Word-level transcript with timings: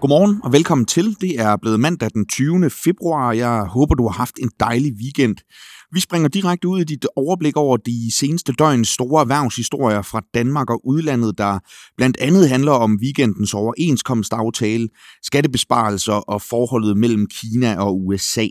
Godmorgen 0.00 0.40
og 0.44 0.52
velkommen 0.52 0.86
til. 0.86 1.16
Det 1.20 1.40
er 1.40 1.56
blevet 1.56 1.80
mandag 1.80 2.10
den 2.14 2.26
20. 2.26 2.70
februar. 2.70 3.32
Jeg 3.32 3.62
håber, 3.62 3.94
du 3.94 4.02
har 4.08 4.12
haft 4.12 4.38
en 4.38 4.50
dejlig 4.60 4.92
weekend. 4.92 5.36
Vi 5.92 6.00
springer 6.00 6.28
direkte 6.28 6.68
ud 6.68 6.80
i 6.80 6.84
dit 6.84 7.06
overblik 7.16 7.56
over 7.56 7.76
de 7.76 8.10
seneste 8.18 8.52
døgns 8.52 8.88
store 8.88 9.20
erhvervshistorier 9.20 10.02
fra 10.02 10.22
Danmark 10.34 10.70
og 10.70 10.86
udlandet, 10.86 11.38
der 11.38 11.58
blandt 11.96 12.16
andet 12.20 12.48
handler 12.48 12.72
om 12.72 12.98
weekendens 13.02 13.54
overenskomstaftale, 13.54 14.88
skattebesparelser 15.22 16.12
og 16.12 16.42
forholdet 16.42 16.96
mellem 16.96 17.26
Kina 17.26 17.80
og 17.80 18.06
USA. 18.06 18.46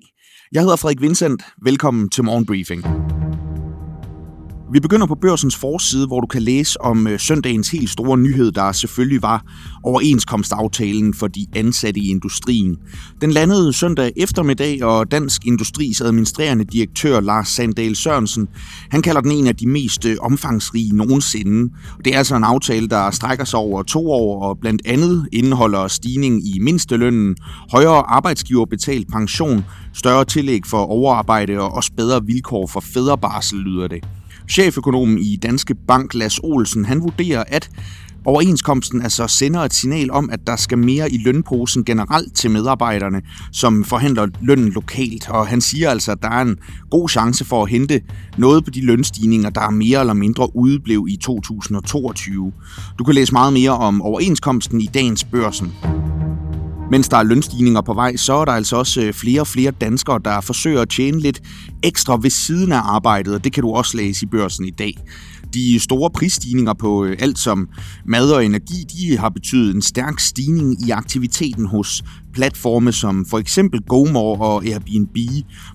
Jeg 0.52 0.62
hedder 0.62 0.76
Frederik 0.76 1.02
Vincent. 1.02 1.44
Velkommen 1.64 2.10
til 2.10 2.24
Morgenbriefing. 2.24 2.86
Vi 4.72 4.80
begynder 4.80 5.08
på 5.08 5.16
børsens 5.16 5.56
forside, 5.56 6.08
hvor 6.08 6.20
du 6.20 6.28
kan 6.28 6.42
læse 6.42 6.82
om 6.82 7.08
øh, 7.08 7.20
søndagens 7.20 7.70
helt 7.70 7.90
store 7.90 8.18
nyhed, 8.18 8.52
der 8.52 8.72
selvfølgelig 8.72 9.22
var 9.22 9.44
overenskomstaftalen 9.84 11.14
for 11.14 11.28
de 11.28 11.46
ansatte 11.56 12.00
i 12.00 12.10
industrien. 12.10 12.78
Den 13.22 13.32
landede 13.32 13.74
søndag 13.74 14.12
eftermiddag, 14.18 14.84
og 14.84 15.12
Dansk 15.12 15.46
Industris 15.46 16.02
administrerende 16.02 16.64
direktør 16.64 17.20
Lars 17.20 17.48
Sandal 17.48 17.96
Sørensen, 17.96 18.48
han 18.92 19.02
kalder 19.02 19.22
den 19.22 19.32
en 19.32 19.48
af 19.48 19.56
de 19.56 19.68
mest 19.68 20.06
øh, 20.06 20.18
omfangsrige 20.22 20.96
nogensinde. 20.96 21.74
Det 22.06 22.14
er 22.14 22.18
altså 22.18 22.36
en 22.36 22.44
aftale, 22.44 22.88
der 22.88 23.12
strækker 23.12 23.46
sig 23.46 23.60
over 23.60 23.84
to 23.84 24.12
år, 24.12 24.44
og 24.44 24.58
blandt 24.62 24.82
andet 24.86 25.28
indeholder 25.32 25.88
stigning 25.88 26.48
i 26.48 26.60
mindstelønnen, 26.60 27.36
højere 27.72 28.10
arbejdsgiverbetalt 28.10 29.08
pension, 29.12 29.66
større 29.94 30.26
tillæg 30.26 30.62
for 30.66 30.78
overarbejde 30.78 31.60
og 31.60 31.72
også 31.72 31.92
bedre 31.98 32.26
vilkår 32.26 32.68
for 32.68 32.80
fædrebarsel, 32.80 33.60
lyder 33.60 33.88
det. 33.88 34.04
Cheføkonomen 34.50 35.18
i 35.18 35.36
Danske 35.36 35.76
Bank, 35.88 36.14
Las 36.14 36.40
Olsen, 36.44 36.86
han 36.86 37.02
vurderer, 37.02 37.44
at 37.48 37.70
Overenskomsten 38.26 39.02
altså 39.02 39.28
sender 39.28 39.60
et 39.60 39.74
signal 39.74 40.12
om, 40.12 40.30
at 40.30 40.40
der 40.48 40.56
skal 40.56 40.78
mere 40.78 41.12
i 41.12 41.18
lønposen 41.18 41.86
generelt 41.86 42.36
til 42.36 42.52
medarbejderne, 42.52 43.22
som 43.52 43.84
forhandler 43.84 44.28
lønnen 44.42 44.70
lokalt. 44.70 45.30
Og 45.30 45.48
han 45.48 45.62
siger 45.62 45.90
altså, 45.90 46.12
at 46.12 46.22
der 46.22 46.30
er 46.30 46.42
en 46.42 46.58
god 46.90 47.10
chance 47.10 47.46
for 47.46 47.64
at 47.64 47.70
hente 47.70 48.02
noget 48.38 48.66
på 48.66 48.70
de 48.70 48.86
lønstigninger, 48.86 49.50
der 49.50 49.62
er 49.62 49.70
mere 49.70 50.00
eller 50.00 50.14
mindre 50.14 50.56
udeblev 50.56 51.06
i 51.10 51.16
2022. 51.16 52.52
Du 53.00 53.04
kan 53.04 53.16
læse 53.16 53.34
meget 53.34 53.54
mere 53.54 53.72
om 53.72 54.02
overenskomsten 54.02 54.82
i 54.82 54.90
dagens 54.94 55.24
børsen. 55.24 55.74
Mens 56.92 57.10
der 57.10 57.18
er 57.18 57.24
lønstigninger 57.24 57.82
på 57.82 57.94
vej, 57.94 58.16
så 58.16 58.34
er 58.34 58.46
der 58.46 58.52
altså 58.52 58.76
også 58.76 59.02
øh, 59.02 59.14
flere 59.14 59.42
og 59.42 59.48
flere 59.48 59.72
danskere, 59.72 60.20
der 60.26 60.42
forsøger 60.42 60.82
at 60.82 60.90
tjene 60.90 61.20
lidt 61.20 61.42
ekstra 61.84 62.18
ved 62.22 62.30
siden 62.30 62.72
af 62.72 62.82
arbejdet, 62.84 63.34
og 63.34 63.44
det 63.44 63.54
kan 63.54 63.64
du 63.64 63.72
også 63.72 63.98
læse 63.98 64.26
i 64.26 64.30
børsen 64.30 64.66
i 64.66 64.70
dag. 64.70 64.98
De 65.54 65.80
store 65.80 66.10
prisstigninger 66.10 66.74
på 66.74 67.06
øh, 67.06 67.18
alt 67.20 67.40
som 67.40 67.70
mad 68.06 68.32
og 68.32 68.46
energi, 68.46 68.86
de 68.98 69.18
har 69.18 69.30
betydet 69.30 69.76
en 69.76 69.82
stærk 69.82 70.20
stigning 70.20 70.88
i 70.88 70.90
aktiviteten 70.90 71.66
hos 71.66 72.04
platforme 72.40 72.92
som 72.92 73.26
for 73.26 73.40
eksempel 73.40 73.82
GoMore 73.82 74.48
og 74.48 74.66
Airbnb, 74.66 75.18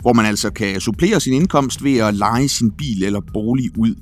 hvor 0.00 0.12
man 0.12 0.26
altså 0.26 0.50
kan 0.50 0.80
supplere 0.80 1.20
sin 1.20 1.32
indkomst 1.32 1.84
ved 1.84 1.96
at 1.96 2.14
lege 2.14 2.48
sin 2.48 2.70
bil 2.70 3.04
eller 3.04 3.20
bolig 3.32 3.78
ud. 3.78 3.94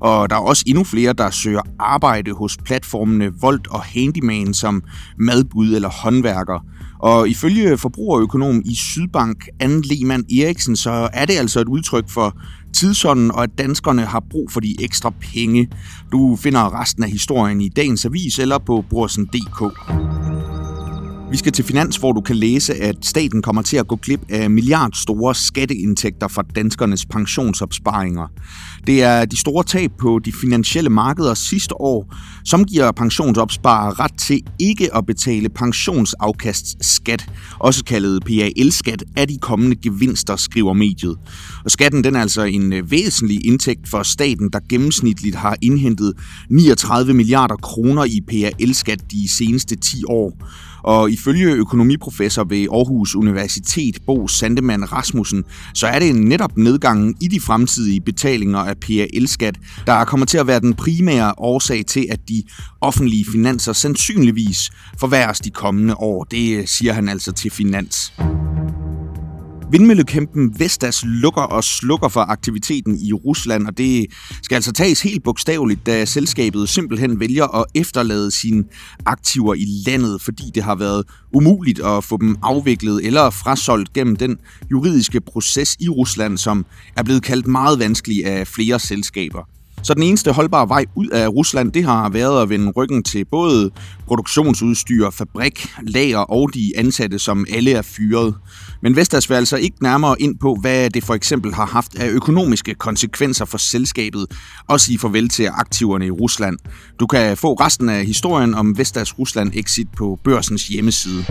Og 0.00 0.30
der 0.30 0.36
er 0.36 0.40
også 0.40 0.64
endnu 0.66 0.84
flere, 0.84 1.12
der 1.12 1.30
søger 1.30 1.60
arbejde 1.78 2.32
hos 2.32 2.56
platformene 2.64 3.32
Volt 3.40 3.66
og 3.66 3.82
Handyman 3.82 4.54
som 4.54 4.82
madbud 5.18 5.74
eller 5.74 5.88
håndværker. 5.88 6.64
Og 6.98 7.28
ifølge 7.28 7.78
forbrugerøkonom 7.78 8.62
i 8.64 8.74
Sydbank, 8.74 9.48
Anne 9.60 9.82
Lehmann 9.82 10.24
Eriksen, 10.40 10.76
så 10.76 11.08
er 11.12 11.24
det 11.24 11.34
altså 11.34 11.60
et 11.60 11.68
udtryk 11.68 12.08
for 12.08 12.38
tidsånden, 12.74 13.30
og 13.30 13.42
at 13.42 13.50
danskerne 13.58 14.02
har 14.02 14.22
brug 14.30 14.50
for 14.50 14.60
de 14.60 14.76
ekstra 14.80 15.12
penge. 15.20 15.68
Du 16.12 16.36
finder 16.36 16.80
resten 16.80 17.02
af 17.02 17.10
historien 17.10 17.60
i 17.60 17.68
dagens 17.68 18.04
avis 18.04 18.38
eller 18.38 18.58
på 18.58 18.84
brorsen.dk. 18.90 20.19
Vi 21.30 21.36
skal 21.36 21.52
til 21.52 21.64
Finans, 21.64 21.96
hvor 21.96 22.12
du 22.12 22.20
kan 22.20 22.36
læse, 22.36 22.74
at 22.74 22.96
staten 23.02 23.42
kommer 23.42 23.62
til 23.62 23.76
at 23.76 23.88
gå 23.88 23.96
glip 23.96 24.20
af 24.28 24.50
milliardstore 24.50 25.34
skatteindtægter 25.34 26.28
fra 26.28 26.42
danskernes 26.56 27.06
pensionsopsparinger. 27.06 28.26
Det 28.86 29.02
er 29.02 29.24
de 29.24 29.36
store 29.36 29.64
tab 29.64 29.90
på 29.98 30.20
de 30.24 30.32
finansielle 30.32 30.90
markeder 30.90 31.34
sidste 31.34 31.80
år, 31.80 32.14
som 32.44 32.64
giver 32.64 32.92
pensionsopsparere 32.92 33.92
ret 33.92 34.18
til 34.18 34.40
ikke 34.58 34.96
at 34.96 35.06
betale 35.06 35.48
pensionsafkastskat, 35.48 37.26
også 37.58 37.84
kaldet 37.84 38.24
PAL-skat, 38.24 39.04
af 39.16 39.28
de 39.28 39.38
kommende 39.38 39.76
gevinster, 39.76 40.36
skriver 40.36 40.72
mediet. 40.72 41.16
Og 41.64 41.70
skatten 41.70 42.04
den 42.04 42.16
er 42.16 42.20
altså 42.20 42.42
en 42.42 42.72
øh, 42.72 42.90
væsentlig 42.90 43.46
indtægt 43.46 43.88
for 43.88 44.02
staten, 44.02 44.50
der 44.52 44.60
gennemsnitligt 44.68 45.36
har 45.36 45.56
indhentet 45.62 46.12
39 46.50 47.14
milliarder 47.14 47.56
kroner 47.56 48.04
i 48.04 48.20
PAL-skat 48.28 49.00
de 49.10 49.28
seneste 49.28 49.76
10 49.76 50.04
år. 50.08 50.36
Og 50.82 51.10
ifølge 51.10 51.52
økonomiprofessor 51.52 52.44
ved 52.44 52.66
Aarhus 52.72 53.14
Universitet, 53.14 53.98
Bo 54.06 54.28
Sandemann 54.28 54.92
Rasmussen, 54.92 55.44
så 55.74 55.86
er 55.86 55.98
det 55.98 56.14
netop 56.14 56.56
nedgangen 56.56 57.14
i 57.20 57.28
de 57.28 57.40
fremtidige 57.40 58.00
betalinger 58.00 58.58
af 58.58 58.76
PAL-skat, 58.76 59.58
der 59.86 60.04
kommer 60.04 60.26
til 60.26 60.38
at 60.38 60.46
være 60.46 60.60
den 60.60 60.74
primære 60.74 61.34
årsag 61.38 61.86
til, 61.86 62.06
at 62.10 62.28
de 62.28 62.42
offentlige 62.80 63.24
finanser 63.32 63.72
sandsynligvis 63.72 64.70
forværres 64.98 65.40
de 65.40 65.50
kommende 65.50 65.94
år. 65.94 66.24
Det 66.24 66.58
øh, 66.58 66.66
siger 66.66 66.92
han 66.92 67.08
altså 67.08 67.32
til 67.32 67.50
Finans. 67.50 68.12
Vindmøllekæmpen 69.70 70.58
Vestas 70.58 71.04
lukker 71.06 71.42
og 71.42 71.64
slukker 71.64 72.08
for 72.08 72.20
aktiviteten 72.20 72.98
i 73.00 73.12
Rusland, 73.12 73.66
og 73.66 73.78
det 73.78 74.06
skal 74.42 74.54
altså 74.54 74.72
tages 74.72 75.02
helt 75.02 75.24
bogstaveligt, 75.24 75.86
da 75.86 76.04
selskabet 76.04 76.68
simpelthen 76.68 77.20
vælger 77.20 77.56
at 77.56 77.64
efterlade 77.74 78.30
sine 78.30 78.64
aktiver 79.06 79.54
i 79.54 79.66
landet, 79.86 80.22
fordi 80.22 80.42
det 80.54 80.62
har 80.62 80.74
været 80.74 81.04
umuligt 81.32 81.80
at 81.80 82.04
få 82.04 82.16
dem 82.16 82.36
afviklet 82.42 83.06
eller 83.06 83.30
frasolgt 83.30 83.92
gennem 83.92 84.16
den 84.16 84.38
juridiske 84.70 85.20
proces 85.20 85.76
i 85.80 85.88
Rusland, 85.88 86.38
som 86.38 86.66
er 86.96 87.02
blevet 87.02 87.22
kaldt 87.22 87.46
meget 87.46 87.78
vanskelig 87.78 88.26
af 88.26 88.46
flere 88.46 88.78
selskaber. 88.78 89.59
Så 89.82 89.94
den 89.94 90.02
eneste 90.02 90.32
holdbare 90.32 90.68
vej 90.68 90.84
ud 90.96 91.06
af 91.06 91.28
Rusland, 91.28 91.72
det 91.72 91.84
har 91.84 92.08
været 92.08 92.42
at 92.42 92.48
vende 92.48 92.72
ryggen 92.76 93.02
til 93.02 93.24
både 93.24 93.70
produktionsudstyr, 94.06 95.10
fabrik, 95.10 95.68
lager 95.82 96.18
og 96.18 96.54
de 96.54 96.72
ansatte, 96.76 97.18
som 97.18 97.46
alle 97.50 97.72
er 97.72 97.82
fyret. 97.82 98.34
Men 98.82 98.96
Vestas 98.96 99.30
vil 99.30 99.34
altså 99.34 99.56
ikke 99.56 99.76
nærmere 99.82 100.22
ind 100.22 100.38
på, 100.38 100.56
hvad 100.60 100.90
det 100.90 101.04
for 101.04 101.14
eksempel 101.14 101.54
har 101.54 101.66
haft 101.66 101.98
af 101.98 102.08
økonomiske 102.08 102.74
konsekvenser 102.74 103.44
for 103.44 103.58
selskabet, 103.58 104.26
og 104.68 104.80
sige 104.80 104.98
farvel 104.98 105.28
til 105.28 105.48
aktiverne 105.54 106.06
i 106.06 106.10
Rusland. 106.10 106.58
Du 107.00 107.06
kan 107.06 107.36
få 107.36 107.54
resten 107.54 107.88
af 107.88 108.06
historien 108.06 108.54
om 108.54 108.78
Vestas 108.78 109.18
Rusland 109.18 109.52
Exit 109.54 109.88
på 109.96 110.18
børsens 110.24 110.68
hjemmeside. 110.68 111.24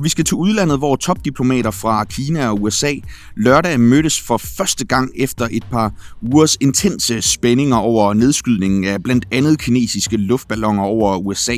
Og 0.00 0.04
vi 0.04 0.08
skal 0.08 0.24
til 0.24 0.34
udlandet, 0.34 0.78
hvor 0.78 0.96
topdiplomater 0.96 1.70
fra 1.70 2.04
Kina 2.04 2.48
og 2.48 2.62
USA 2.62 2.94
lørdag 3.36 3.80
mødtes 3.80 4.20
for 4.20 4.36
første 4.36 4.86
gang 4.86 5.10
efter 5.16 5.48
et 5.50 5.64
par 5.70 5.92
ugers 6.22 6.56
intense 6.60 7.22
spændinger 7.22 7.76
over 7.76 8.14
nedskydningen 8.14 8.84
af 8.84 9.02
blandt 9.02 9.26
andet 9.32 9.58
kinesiske 9.58 10.16
luftballoner 10.16 10.82
over 10.82 11.16
USA. 11.16 11.56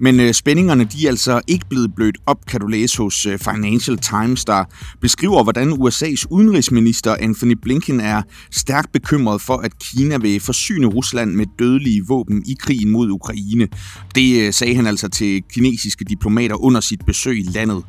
Men 0.00 0.20
øh, 0.20 0.32
spændingerne 0.32 0.84
de 0.84 1.04
er 1.06 1.08
altså 1.08 1.40
ikke 1.48 1.66
blevet 1.70 1.94
blødt 1.94 2.18
op, 2.26 2.46
kan 2.46 2.60
du 2.60 2.66
læse 2.66 2.98
hos 2.98 3.26
øh, 3.26 3.38
Financial 3.38 3.98
Times, 3.98 4.44
der 4.44 4.64
beskriver, 5.00 5.42
hvordan 5.42 5.72
USA's 5.72 6.24
udenrigsminister 6.30 7.16
Anthony 7.20 7.56
Blinken 7.62 8.00
er 8.00 8.22
stærkt 8.50 8.92
bekymret 8.92 9.40
for, 9.40 9.56
at 9.56 9.78
Kina 9.78 10.16
vil 10.16 10.40
forsyne 10.40 10.86
Rusland 10.86 11.34
med 11.34 11.46
dødelige 11.58 12.02
våben 12.08 12.42
i 12.46 12.56
krigen 12.60 12.90
mod 12.90 13.10
Ukraine. 13.10 13.68
Det 14.14 14.46
øh, 14.46 14.52
sagde 14.52 14.74
han 14.74 14.86
altså 14.86 15.08
til 15.08 15.42
kinesiske 15.52 16.04
diplomater 16.04 16.64
under 16.64 16.80
sit 16.80 17.00
besøg 17.06 17.38
i 17.38 17.42
landet. 17.42 17.82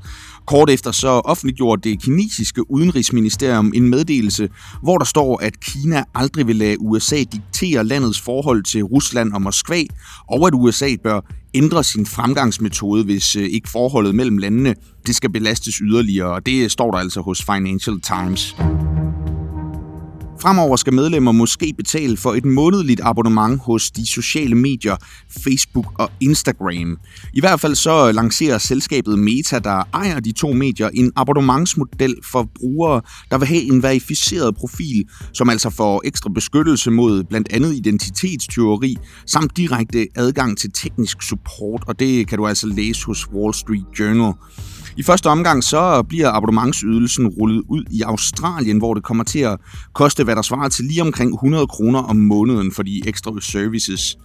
Kort 0.46 0.70
efter 0.70 0.92
så 0.92 1.08
offentliggjorde 1.08 1.90
det 1.90 2.02
kinesiske 2.02 2.72
udenrigsministerium 2.72 3.72
en 3.76 3.90
meddelelse, 3.90 4.50
hvor 4.82 4.98
der 4.98 5.06
står, 5.06 5.42
at 5.42 5.60
Kina 5.60 6.04
aldrig 6.16 6.48
vil 6.48 6.56
lade 6.56 6.80
USA 6.80 7.16
diktere 7.18 7.84
landets 7.84 8.22
forhold 8.22 8.64
til 8.64 8.84
Rusland 8.84 9.34
og 9.34 9.42
Moskva, 9.42 9.84
og 10.30 10.48
at 10.48 10.54
USA 10.54 10.96
bør 11.04 11.22
ændre 11.54 11.84
sin 11.84 12.06
fremgangsmetode, 12.06 13.04
hvis 13.04 13.36
øh, 13.36 13.44
ikke 13.44 13.70
forholdet 13.70 14.16
mellem 14.16 14.38
landene 14.38 14.76
det 15.08 15.16
skal 15.16 15.30
belastes 15.32 15.76
yderligere. 15.76 16.30
Og 16.30 16.46
det 16.46 16.72
står 16.72 16.92
der 16.92 16.98
altså 16.98 17.22
hos 17.22 17.44
Financial 17.44 18.02
Times. 18.02 18.56
Fremover 20.44 20.76
skal 20.76 20.94
medlemmer 20.94 21.32
måske 21.32 21.74
betale 21.78 22.18
for 22.18 22.34
et 22.34 22.46
månedligt 22.46 23.02
abonnement 23.04 23.62
hos 23.62 23.92
de 23.92 24.06
sociale 24.06 24.56
medier 24.56 24.96
Facebook 25.44 25.86
og 26.00 26.12
Instagram. 26.20 26.98
I 27.34 27.40
hvert 27.40 27.60
fald 27.60 27.76
så 27.76 28.12
lancerer 28.12 28.58
selskabet 28.58 29.20
Meta, 29.20 29.60
der 29.60 29.84
ejer 29.94 30.20
de 30.20 30.32
to 30.32 30.54
medier, 30.54 30.90
en 30.94 31.12
abonnementsmodel 31.16 32.16
for 32.32 32.50
brugere, 32.60 33.02
der 33.32 33.38
vil 33.38 33.48
have 33.48 33.62
en 33.62 33.84
verificeret 33.84 34.56
profil, 34.56 35.04
som 35.34 35.50
altså 35.50 35.70
får 35.70 36.02
ekstra 36.06 36.30
beskyttelse 36.30 36.92
mod 36.92 37.24
blandt 37.24 37.54
andet 37.54 37.74
identitetstyveri, 37.74 38.96
samt 39.26 39.58
direkte 39.58 40.08
adgang 40.16 40.58
til 40.58 40.72
teknisk 40.72 41.22
support, 41.22 41.84
og 41.88 42.00
det 42.00 42.28
kan 42.28 42.38
du 42.38 42.48
altså 42.48 42.68
læse 42.68 43.06
hos 43.06 43.28
Wall 43.34 43.54
Street 43.54 44.00
Journal. 44.00 44.34
I 44.98 45.04
første 45.04 45.28
omgang 45.28 45.64
så 45.64 46.04
bliver 46.10 46.32
abonnementsydelsen 46.32 47.28
rullet 47.28 47.64
ud 47.70 47.84
i 47.92 48.02
Australien, 48.02 48.78
hvor 48.78 48.94
det 48.94 49.04
kommer 49.04 49.24
til 49.24 49.40
at 49.40 49.60
koste, 49.94 50.24
hvad 50.24 50.36
der 50.36 50.42
svarer 50.42 50.70
til 50.70 50.86
lige 50.86 51.02
omkring 51.02 51.34
100 51.34 51.68
kroner 51.68 52.00
om 52.00 52.16
måneden 52.16 52.72
for 52.72 52.84
de 52.84 53.02
ekstra 53.08 53.32
services. 53.42 54.18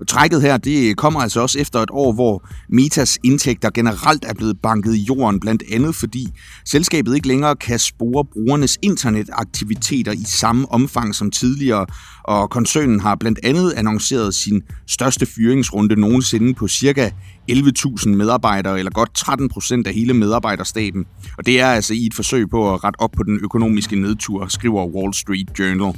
Og 0.00 0.08
trækket 0.08 0.42
her, 0.42 0.56
det 0.56 0.96
kommer 0.96 1.20
altså 1.20 1.40
også 1.40 1.58
efter 1.58 1.78
et 1.78 1.88
år, 1.92 2.12
hvor 2.12 2.48
Metas 2.68 3.18
indtægter 3.24 3.70
generelt 3.70 4.24
er 4.24 4.34
blevet 4.34 4.58
banket 4.62 4.94
i 4.94 5.02
jorden, 5.02 5.40
blandt 5.40 5.62
andet 5.72 5.94
fordi 5.94 6.28
selskabet 6.66 7.14
ikke 7.14 7.28
længere 7.28 7.56
kan 7.56 7.78
spore 7.78 8.24
brugernes 8.24 8.78
internetaktiviteter 8.82 10.12
i 10.12 10.24
samme 10.24 10.72
omfang 10.72 11.14
som 11.14 11.30
tidligere, 11.30 11.86
og 12.24 12.50
koncernen 12.50 13.00
har 13.00 13.14
blandt 13.14 13.38
andet 13.42 13.72
annonceret 13.76 14.34
sin 14.34 14.62
største 14.88 15.26
fyringsrunde 15.26 16.00
nogensinde 16.00 16.54
på 16.54 16.68
cirka 16.68 17.10
11.000 17.50 18.08
medarbejdere, 18.08 18.78
eller 18.78 18.90
godt 18.90 19.14
13 19.14 19.48
procent 19.48 19.86
af 19.86 19.94
hele 19.94 20.14
medarbejderstaben. 20.14 21.06
Og 21.38 21.46
det 21.46 21.60
er 21.60 21.66
altså 21.66 21.94
i 21.94 22.06
et 22.06 22.14
forsøg 22.14 22.50
på 22.50 22.74
at 22.74 22.84
rette 22.84 23.00
op 23.00 23.10
på 23.16 23.22
den 23.22 23.40
økonomiske 23.42 23.96
nedtur, 23.96 24.46
skriver 24.46 24.86
Wall 24.86 25.14
Street 25.14 25.58
Journal. 25.58 25.94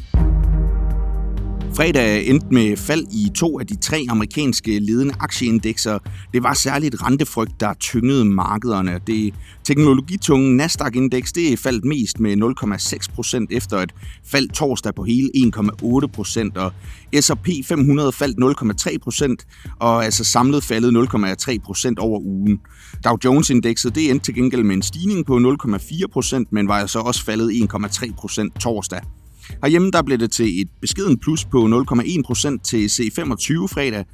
Fredag 1.77 2.29
endte 2.29 2.47
med 2.51 2.77
fald 2.77 3.07
i 3.13 3.31
to 3.35 3.61
af 3.61 3.67
de 3.67 3.77
tre 3.77 4.07
amerikanske 4.09 4.79
ledende 4.79 5.15
aktieindekser. 5.21 5.99
Det 6.33 6.43
var 6.43 6.55
særligt 6.55 7.03
rentefrygt, 7.03 7.61
der 7.61 7.75
tyngede 7.75 8.25
markederne. 8.25 9.01
Det 9.07 9.35
teknologitunge 9.65 10.57
Nasdaq-indeks 10.57 11.33
det 11.33 11.59
faldt 11.59 11.85
mest 11.85 12.21
med 12.21 12.37
0,6 12.37 13.15
procent 13.15 13.53
efter 13.53 13.77
et 13.77 13.93
fald 14.27 14.49
torsdag 14.49 14.95
på 14.95 15.05
hele 15.05 15.31
1,8 15.37 16.07
procent, 16.07 16.57
og 16.57 16.73
S&P 17.21 17.49
500 17.65 18.13
faldt 18.13 18.87
0,3 18.91 18.99
procent, 18.99 19.47
og 19.81 20.05
altså 20.05 20.25
samlet 20.25 20.65
faldet 20.65 21.09
0,3 21.49 21.59
procent 21.65 21.99
over 21.99 22.21
ugen. 22.21 22.61
Dow 23.05 23.17
Jones-indekset 23.25 23.95
det 23.95 24.11
endte 24.11 24.25
til 24.25 24.35
gengæld 24.35 24.63
med 24.63 24.77
en 24.77 24.83
stigning 24.83 25.27
på 25.27 25.57
0,4 25.67 26.07
procent, 26.13 26.53
men 26.53 26.69
var 26.69 26.79
altså 26.79 26.99
også 26.99 27.25
faldet 27.25 27.51
1,3 27.51 28.15
procent 28.17 28.61
torsdag. 28.61 29.01
Herhjemme 29.62 29.91
der 29.91 30.03
blev 30.03 30.19
det 30.19 30.33
til 30.33 30.61
et 30.61 30.69
beskeden 30.81 31.19
plus 31.19 31.44
på 31.44 31.85
0,1% 31.91 32.62
til 32.65 32.87
C25 32.87 33.67
fredag, 33.67 34.05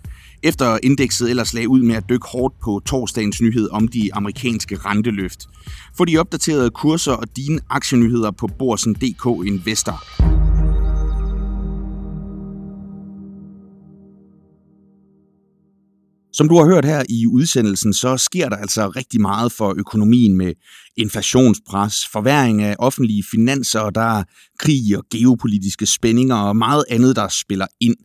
efter 0.43 0.79
indekset 0.83 1.31
ellers 1.31 1.55
lagde 1.55 1.69
ud 1.69 1.83
med 1.83 1.95
at 1.95 2.05
dykke 2.09 2.27
hårdt 2.33 2.55
på 2.65 2.81
torsdagens 2.87 3.41
nyhed 3.41 3.69
om 3.71 3.89
de 3.89 4.15
amerikanske 4.15 4.77
renteløft. 4.77 5.47
Få 5.97 6.05
de 6.05 6.19
opdaterede 6.19 6.71
kurser 6.71 7.13
og 7.13 7.37
dine 7.37 7.61
aktienyheder 7.71 8.31
på 8.31 8.47
Borsen.dk 8.59 9.47
Investor. 9.47 10.38
Som 16.33 16.49
du 16.49 16.57
har 16.59 16.65
hørt 16.65 16.85
her 16.85 17.03
i 17.09 17.27
udsendelsen, 17.27 17.93
så 17.93 18.17
sker 18.17 18.49
der 18.49 18.57
altså 18.57 18.89
rigtig 18.89 19.21
meget 19.21 19.53
for 19.53 19.75
økonomien 19.79 20.37
med 20.37 20.53
inflationspres, 20.97 22.07
forværing 22.13 22.63
af 22.63 22.77
offentlige 22.79 23.25
finanser, 23.31 23.81
og 23.81 23.95
der 23.95 24.19
er 24.19 24.25
krig 24.59 24.99
og 24.99 25.05
geopolitiske 25.11 25.87
spændinger 25.87 26.37
og 26.37 26.57
meget 26.57 26.85
andet, 26.91 27.17
der 27.17 27.29
spiller 27.29 27.67
ind. 27.81 27.97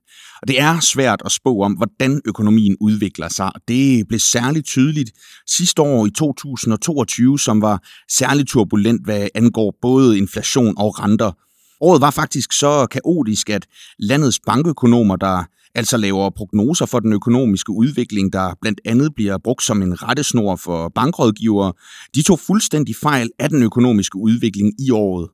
Og 0.41 0.47
det 0.47 0.61
er 0.61 0.79
svært 0.79 1.21
at 1.25 1.31
spå 1.31 1.61
om, 1.61 1.73
hvordan 1.73 2.21
økonomien 2.25 2.77
udvikler 2.81 3.29
sig. 3.29 3.51
Det 3.67 4.07
blev 4.07 4.19
særligt 4.19 4.65
tydeligt 4.65 5.11
sidste 5.47 5.81
år 5.81 6.05
i 6.05 6.09
2022, 6.09 7.39
som 7.39 7.61
var 7.61 7.83
særligt 8.11 8.49
turbulent, 8.49 9.05
hvad 9.05 9.27
angår 9.35 9.77
både 9.81 10.17
inflation 10.17 10.73
og 10.77 10.99
renter. 10.99 11.31
Året 11.81 12.01
var 12.01 12.11
faktisk 12.11 12.53
så 12.53 12.87
kaotisk, 12.91 13.49
at 13.49 13.65
landets 13.99 14.39
bankøkonomer, 14.45 15.15
der 15.15 15.43
altså 15.75 15.97
laver 15.97 16.29
prognoser 16.29 16.85
for 16.85 16.99
den 16.99 17.13
økonomiske 17.13 17.71
udvikling, 17.71 18.33
der 18.33 18.57
blandt 18.61 18.81
andet 18.85 19.15
bliver 19.15 19.37
brugt 19.37 19.63
som 19.63 19.81
en 19.81 20.03
rettesnor 20.03 20.55
for 20.55 20.89
bankrådgivere, 20.89 21.73
de 22.15 22.21
tog 22.21 22.39
fuldstændig 22.39 22.95
fejl 22.95 23.29
af 23.39 23.49
den 23.49 23.63
økonomiske 23.63 24.17
udvikling 24.17 24.73
i 24.79 24.91
året. 24.91 25.29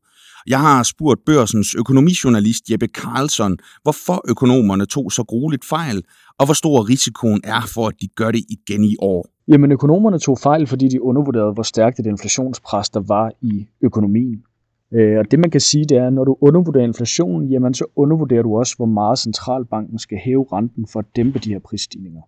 Jeg 0.48 0.60
har 0.60 0.84
spurgt 0.84 1.26
børsens 1.26 1.76
økonomijournalist 1.76 2.72
Jeppe 2.72 2.88
Carlson, 2.88 3.58
hvorfor 3.84 4.22
økonomerne 4.30 4.86
tog 4.86 5.12
så 5.12 5.24
grueligt 5.24 5.66
fejl, 5.66 6.04
og 6.40 6.46
hvor 6.46 6.54
stor 6.54 6.90
risikoen 6.90 7.42
er 7.44 7.62
for, 7.74 7.88
at 7.88 7.94
de 8.02 8.08
gør 8.08 8.32
det 8.32 8.44
igen 8.50 8.84
i 8.84 8.96
år. 9.00 9.30
Jamen 9.48 9.72
økonomerne 9.72 10.20
tog 10.20 10.40
fejl, 10.40 10.68
fordi 10.68 10.88
de 10.88 11.02
undervurderede, 11.02 11.54
hvor 11.54 11.64
stærkt 11.64 12.00
et 12.00 12.06
inflationspres 12.06 12.90
der 12.90 13.00
var 13.00 13.32
i 13.42 13.66
økonomien. 13.82 14.44
Øh, 14.92 15.20
og 15.20 15.32
det 15.32 15.40
man 15.40 15.52
kan 15.52 15.62
sige, 15.62 15.86
det 15.86 15.98
er, 15.98 16.08
at 16.08 16.14
når 16.14 16.26
du 16.26 16.38
undervurderer 16.42 16.84
inflationen, 16.84 17.50
jamen 17.50 17.74
så 17.74 17.86
undervurderer 17.96 18.42
du 18.42 18.58
også, 18.58 18.76
hvor 18.78 18.86
meget 18.86 19.20
centralbanken 19.20 20.00
skal 20.00 20.18
hæve 20.18 20.46
renten 20.54 20.88
for 20.88 21.00
at 21.00 21.06
dæmpe 21.16 21.40
de 21.40 21.50
her 21.50 21.60
prisstigninger. 21.60 22.22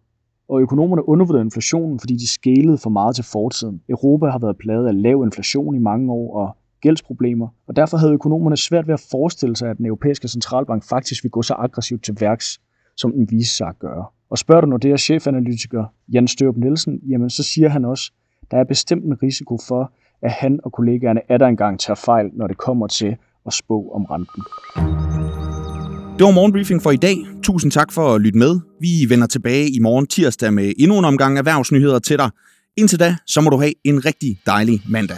Og 0.50 0.62
økonomerne 0.62 1.10
undervurderer 1.10 1.44
inflationen, 1.44 2.00
fordi 2.00 2.13
de 2.13 2.31
skælede 2.31 2.78
for 2.78 2.90
meget 2.90 3.16
til 3.16 3.25
fortiden. 3.31 3.81
Europa 3.90 4.25
har 4.25 4.40
været 4.40 4.58
plaget 4.58 4.88
af 4.88 5.02
lav 5.02 5.24
inflation 5.24 5.75
i 5.75 5.80
mange 5.80 6.12
år 6.12 6.38
og 6.38 6.58
gældsproblemer, 6.81 7.48
og 7.68 7.75
derfor 7.75 7.98
havde 7.98 8.13
økonomerne 8.13 8.58
svært 8.58 8.88
ved 8.88 8.94
at 8.94 9.08
forestille 9.12 9.56
sig, 9.56 9.69
at 9.69 9.78
den 9.78 9.86
europæiske 9.86 10.28
centralbank 10.28 10.84
faktisk 10.84 11.24
ville 11.24 11.31
gå 11.31 11.42
så 11.42 11.54
aggressivt 11.54 12.04
til 12.04 12.18
værks, 12.19 12.62
som 12.98 13.12
den 13.12 13.28
viste 13.31 13.56
sig 13.56 13.68
at 13.68 13.80
gøre. 13.80 14.06
Og 14.30 14.38
spørger 14.38 14.62
du 14.62 14.68
nu 14.68 14.78
det 14.78 14.90
her 14.90 14.98
chefanalytiker 14.98 15.86
Jan 16.13 16.28
Størup 16.28 16.58
Nielsen, 16.58 17.00
jamen 17.10 17.30
så 17.30 17.44
siger 17.44 17.69
han 17.69 17.86
også, 17.86 18.12
der 18.52 18.58
er 18.58 18.63
bestemt 18.63 19.06
en 19.06 19.24
risiko 19.24 19.58
for, 19.68 19.92
at 20.24 20.32
han 20.32 20.60
og 20.64 20.72
kollegaerne 20.72 21.22
er 21.30 21.38
der 21.38 21.48
engang 21.48 21.80
tager 21.80 21.96
fejl, 22.06 22.26
når 22.34 22.48
det 22.48 22.58
kommer 22.58 22.88
til 22.88 23.16
at 23.48 23.54
spå 23.54 23.92
om 23.96 24.06
renten. 24.06 24.44
Det 26.18 26.26
var 26.26 26.32
morgenbriefing 26.32 26.82
for 26.82 26.92
i 26.92 26.96
dag. 26.98 27.18
Tusind 27.44 27.72
tak 27.72 27.92
for 27.92 28.16
at 28.16 28.22
lytte 28.22 28.40
med. 28.40 28.60
Vi 28.80 29.10
vender 29.10 29.28
tilbage 29.28 29.70
i 29.76 29.80
morgen 29.80 30.08
tirsdag 30.08 30.54
med 30.54 30.74
endnu 30.80 31.00
en 31.00 31.06
omgang 31.06 31.38
erhvervsnyheder 31.38 32.00
til 32.00 32.18
dig. 32.18 32.30
Indtil 32.78 33.00
da, 33.00 33.16
så 33.28 33.42
må 33.42 33.50
du 33.50 33.58
have 33.58 33.74
en 33.84 34.06
rigtig 34.06 34.40
dejlig 34.46 34.82
mandag. 34.90 35.18